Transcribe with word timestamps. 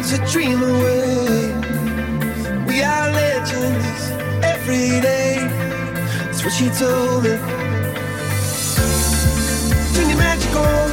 to 0.00 0.16
dream 0.32 0.62
away. 0.62 1.52
We 2.66 2.82
are 2.82 3.10
legends 3.10 4.10
every 4.42 5.00
day. 5.00 5.36
That's 6.24 6.42
what 6.42 6.52
she 6.52 6.68
told 6.70 7.24
me. 7.24 7.36
Turn 9.94 10.08
your 10.08 10.18
magic 10.18 10.54
on. 10.56 10.90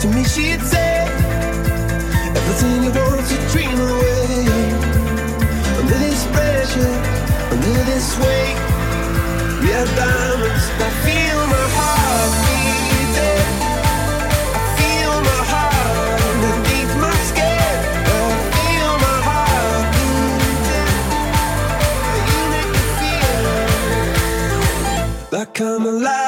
To 0.00 0.08
me, 0.08 0.24
she'd 0.24 0.60
say 0.60 1.06
everything 2.36 2.82
you 2.84 2.92
want 2.92 3.26
to 3.28 3.36
dream 3.52 3.80
away. 3.80 4.46
Under 5.78 5.98
this 6.06 6.26
pressure, 6.26 6.94
under 7.50 7.84
this 7.90 8.18
weight, 8.18 8.58
we 9.62 9.72
are 9.72 9.88
diamonds. 9.96 10.64
I 10.86 10.90
feel 11.04 11.40
my 11.54 11.66
heart 11.78 12.32
beating. 12.44 13.61
Feel 25.54 25.76
alive 25.76 26.21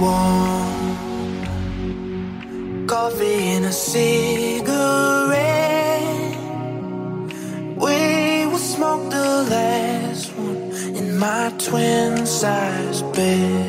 warm. 0.00 0.96
Coffee 2.86 3.56
and 3.56 3.64
a 3.66 3.72
cigarette. 3.72 4.74
We 7.76 8.46
will 8.46 8.58
smoke 8.58 9.10
the 9.10 9.46
last 9.50 10.32
one 10.36 10.72
in 10.96 11.18
my 11.18 11.52
twin 11.58 12.26
size 12.26 13.02
bed. 13.14 13.63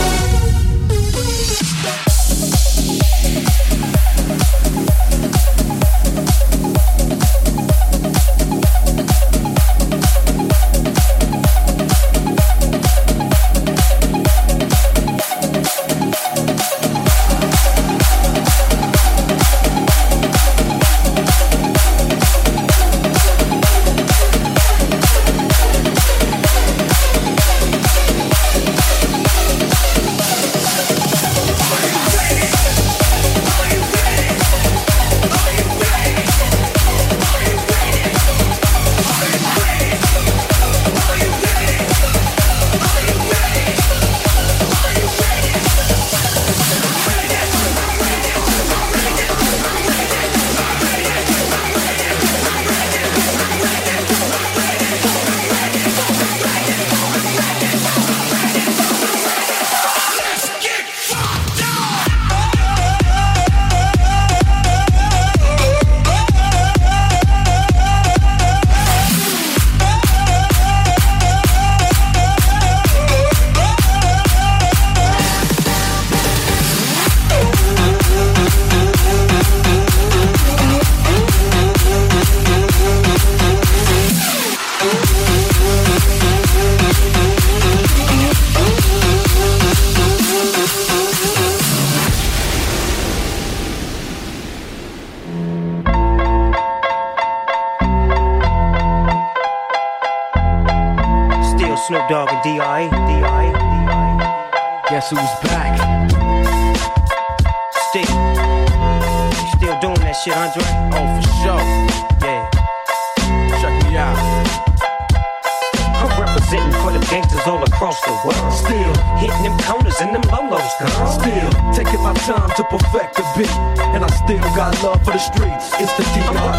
We'll 0.00 0.29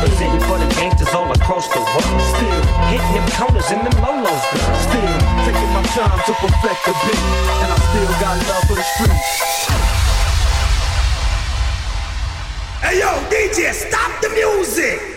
Representing 0.01 0.41
for 0.49 0.57
the 0.57 0.65
gangsters 0.73 1.13
all 1.13 1.31
across 1.31 1.67
the 1.67 1.77
world. 1.77 2.21
Still 2.33 2.61
hitting 2.89 3.13
them 3.13 3.29
corners 3.37 3.69
and 3.69 3.85
them 3.85 4.01
lolos. 4.01 4.41
Girl. 4.49 4.75
Still 4.81 5.13
taking 5.45 5.71
my 5.77 5.83
time 5.93 6.17
to 6.25 6.33
perfect 6.41 6.81
the 6.89 6.93
beat, 7.05 7.21
and 7.61 7.69
I 7.69 7.77
still 7.85 8.09
got 8.17 8.33
love 8.49 8.63
for 8.65 8.73
the 8.73 8.81
streets. 8.81 9.69
Hey 12.81 12.97
yo, 12.97 13.13
DJ, 13.29 13.73
stop 13.73 14.19
the 14.23 14.29
music! 14.29 15.10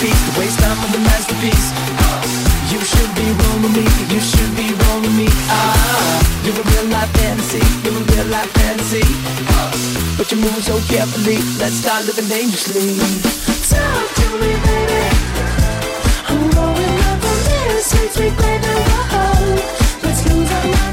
Masterpiece. 0.00 1.72
You 2.72 2.80
should 2.80 3.12
be 3.14 3.26
rolling 3.42 3.72
me, 3.72 3.84
you 4.08 4.20
should 4.20 4.56
be 4.56 4.72
rolling 4.84 5.16
me. 5.16 5.28
Ah, 5.48 6.42
you're 6.44 6.54
a 6.54 6.62
real 6.62 6.86
life 6.88 7.10
fantasy, 7.18 7.60
you're 7.84 7.92
a 7.92 8.04
real 8.08 8.26
life 8.26 8.50
fantasy. 8.56 9.04
But 10.16 10.30
you 10.32 10.38
move 10.38 10.62
so 10.64 10.80
carefully, 10.88 11.38
let's 11.58 11.76
start 11.76 12.06
living 12.06 12.28
dangerously. 12.28 12.96
Talk 13.68 14.06
to 14.18 14.26
me, 14.40 14.52
baby. 14.64 15.02
I'm 16.28 16.50
going 16.50 16.98
up 17.10 17.24
on 17.30 17.38
this 17.44 17.90
sweet 18.14 18.34
grave 18.36 18.64
and 18.64 18.80
whoa. 18.88 19.56
Let's 20.02 20.20
lose 20.28 20.50
our 20.50 20.64
minds 20.64 20.89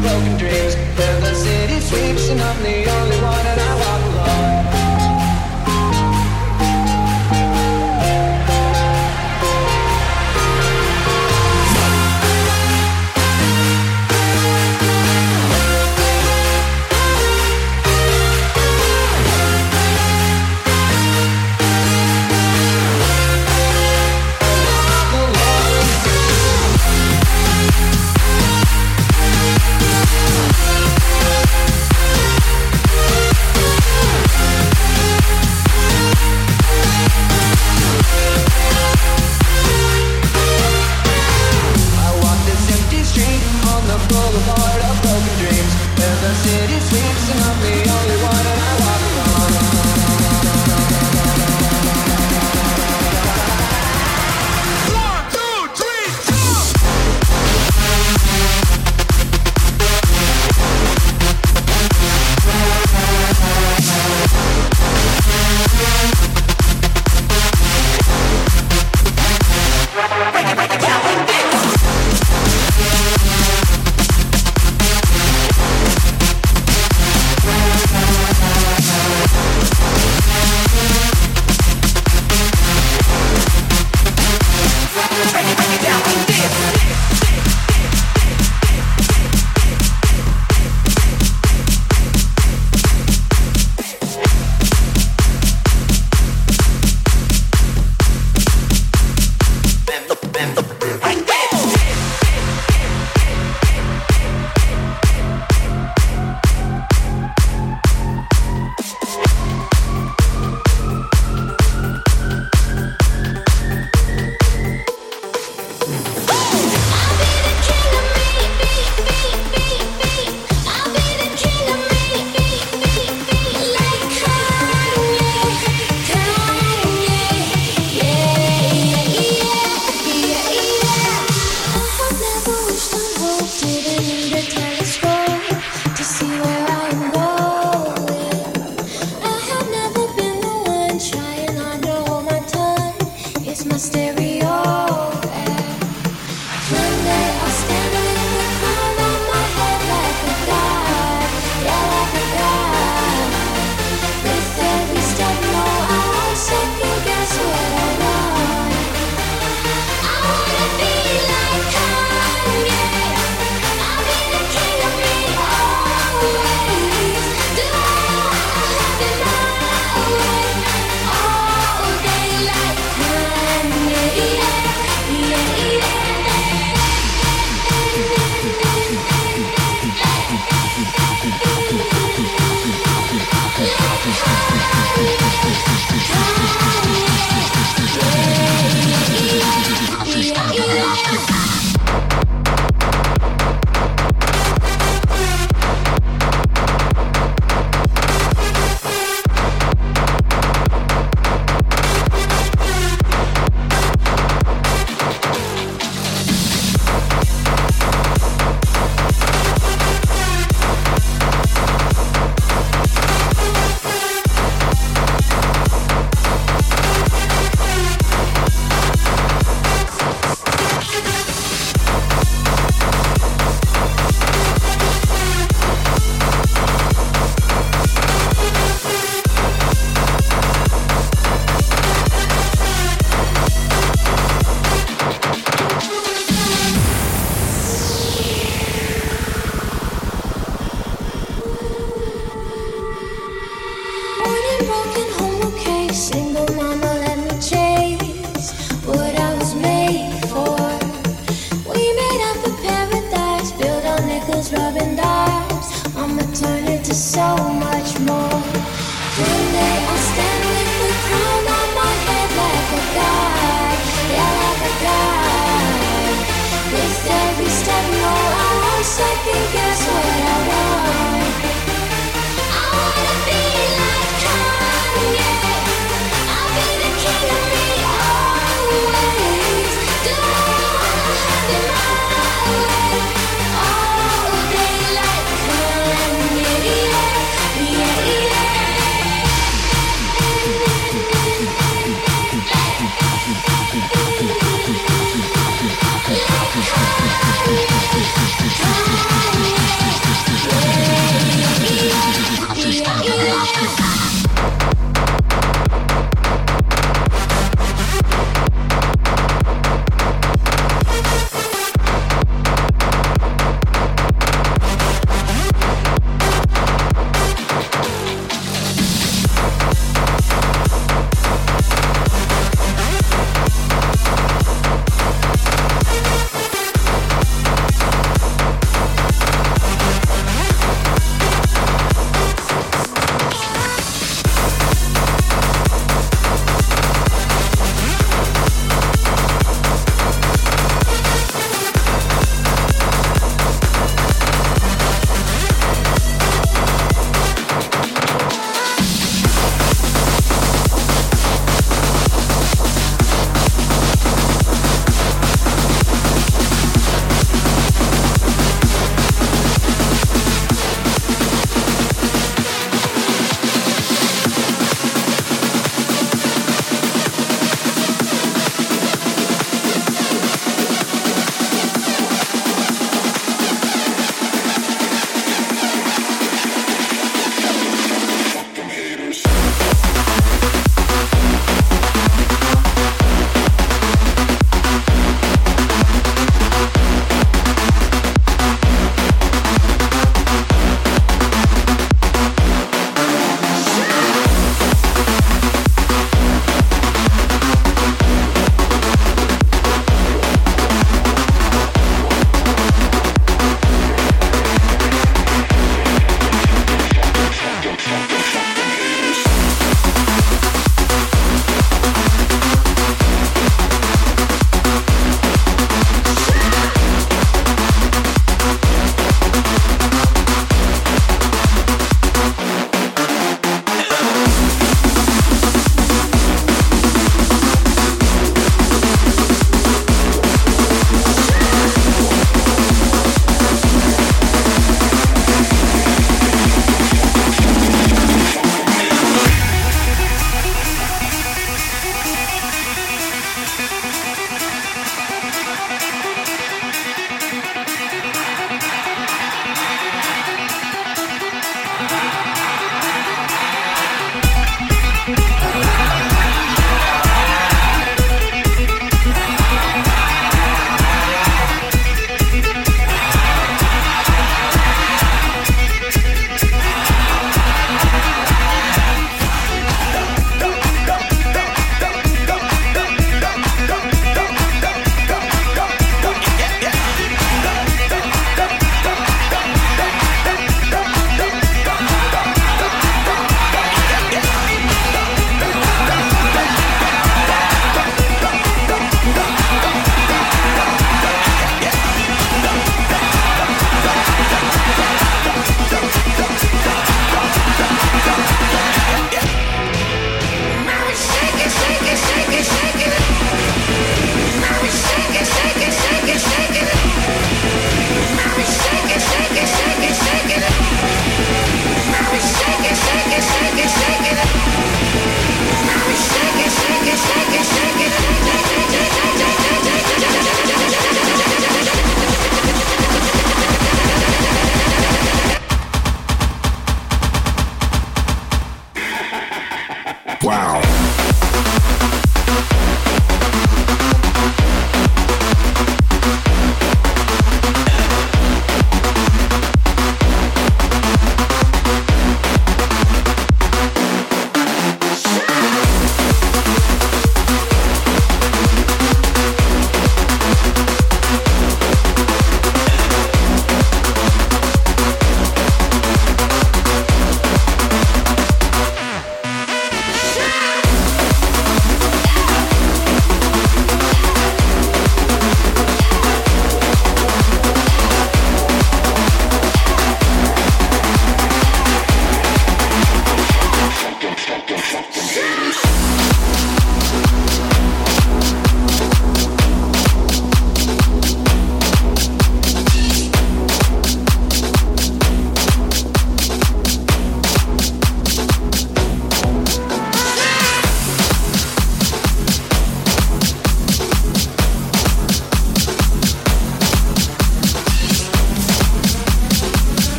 broken 0.00 0.36
dreams, 0.38 0.74
where 0.96 1.20
the 1.20 1.34
city 1.34 1.80
sleeps, 1.80 2.28
and 2.30 2.40
I'm 2.40 2.62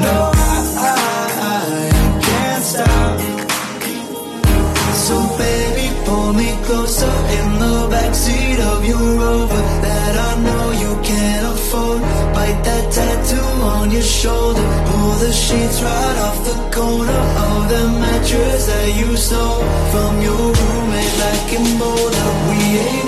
No, 0.00 0.30
I, 0.32 1.90
can't 2.22 2.62
stop. 2.62 3.18
So 4.94 5.16
baby, 5.36 5.86
pull 6.04 6.32
me 6.34 6.54
closer 6.66 7.16
in 7.38 7.48
the 7.58 7.76
backseat 7.90 8.60
of 8.72 8.86
your 8.86 9.06
Rover 9.22 9.64
that 9.86 10.14
I 10.28 10.32
know 10.46 10.66
you 10.82 10.92
can't 11.02 11.46
afford. 11.54 12.00
Bite 12.34 12.62
that 12.68 12.92
tattoo 12.92 13.48
on 13.74 13.90
your 13.90 14.02
shoulder. 14.02 14.62
Pull 14.86 15.12
the 15.24 15.32
sheets 15.32 15.82
right 15.82 16.18
off 16.26 16.38
the 16.46 16.58
corner 16.76 17.22
of 17.48 17.68
the 17.68 17.84
mattress 17.98 18.66
that 18.66 18.88
you 19.00 19.16
stole 19.16 19.64
from 19.92 20.22
your 20.22 20.44
roommate 20.58 21.14
back 21.22 21.52
in 21.58 21.66
Boulder. 21.76 22.28
We 22.48 22.58
ain't 22.86 23.07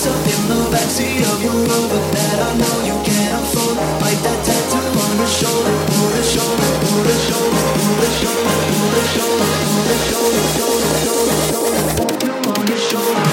closer 0.00 0.16
in 0.32 0.48
the 0.48 0.56
backseat 0.72 1.20
of 1.28 1.42
your 1.42 1.52
Rover 1.52 2.00
that 2.12 2.38
I 2.40 2.56
know 2.56 2.76
you 2.88 2.96
can't 3.04 3.34
afford. 3.36 3.76
Bite 4.00 4.22
that 4.24 4.40
tattoo 4.44 4.80
on 4.80 5.16
your 5.18 5.28
shoulder, 5.28 5.76
pull 5.92 6.08
the 6.16 6.22
shoulder, 6.24 6.68
pull 6.80 7.02
the 7.04 7.16
shoulder, 7.28 7.60
pull 7.76 7.96
the 8.00 8.08
shoulder, 8.16 8.56
pull 8.64 8.88
the 8.96 9.04
shoulder, 9.12 9.44
pull 9.60 9.82
the 9.84 9.96
shoulder, 10.08 10.40
shoulder, 10.56 10.96
shoulder, 11.04 11.36
shoulder, 11.52 11.84
tattoo 12.00 12.48
on 12.48 12.64
your 12.66 12.80
shoulder. 12.80 13.28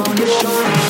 on 0.00 0.16
your 0.16 0.26
shoulder. 0.26 0.89